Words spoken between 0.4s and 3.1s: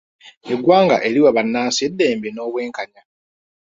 Eggwanga eriwa bannansi eddembe n'obwenkanya.